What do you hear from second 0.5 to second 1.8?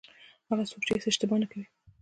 څوک چې هېڅ اشتباه نه کوي.